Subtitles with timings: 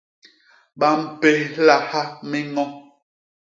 [0.79, 2.65] Ba mpéhlaha miño.